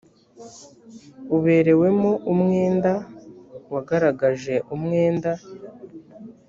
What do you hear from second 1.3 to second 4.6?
uberewemo umwenda wagaragaje